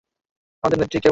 আমাদের 0.63 0.77
নেত্রী 0.79 0.89
কে 0.89 0.97
বলো? 0.97 0.99